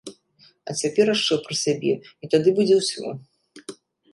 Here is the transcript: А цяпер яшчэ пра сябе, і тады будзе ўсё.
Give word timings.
А 0.69 0.73
цяпер 0.79 1.11
яшчэ 1.15 1.33
пра 1.47 1.57
сябе, 1.65 1.93
і 2.25 2.31
тады 2.33 2.49
будзе 2.61 2.75
ўсё. 2.81 3.15